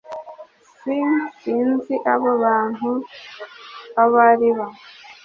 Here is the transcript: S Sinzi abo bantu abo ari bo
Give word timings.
S 0.83 0.83
Sinzi 1.41 1.95
abo 2.13 2.31
bantu 2.43 2.89
abo 4.01 4.17
ari 4.29 4.49
bo 4.57 4.65